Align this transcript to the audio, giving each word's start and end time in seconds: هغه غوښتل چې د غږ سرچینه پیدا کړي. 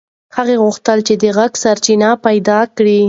هغه 0.35 0.53
غوښتل 0.63 0.99
چې 1.07 1.13
د 1.21 1.23
غږ 1.37 1.51
سرچینه 1.63 2.09
پیدا 2.25 2.59
کړي. 2.77 2.99